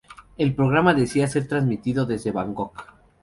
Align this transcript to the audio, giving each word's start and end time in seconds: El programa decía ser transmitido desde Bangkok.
El 0.35 0.55
programa 0.55 0.95
decía 0.95 1.27
ser 1.27 1.47
transmitido 1.47 2.07
desde 2.07 2.31
Bangkok. 2.31 2.75